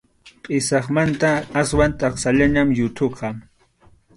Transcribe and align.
Pʼisaqmanta 0.43 1.29
aswan 1.61 1.93
taksallam 1.99 2.73
yuthuqa. 2.79 3.35